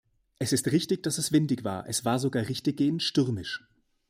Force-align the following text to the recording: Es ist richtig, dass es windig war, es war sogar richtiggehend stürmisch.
Es 0.39 0.51
ist 0.51 0.71
richtig, 0.71 1.03
dass 1.03 1.19
es 1.19 1.31
windig 1.31 1.63
war, 1.63 1.87
es 1.87 2.05
war 2.05 2.17
sogar 2.17 2.49
richtiggehend 2.49 3.03
stürmisch. 3.03 3.63